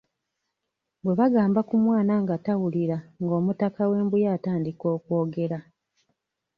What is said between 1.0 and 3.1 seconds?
Bwe bagamba ku mwana nga tawulira,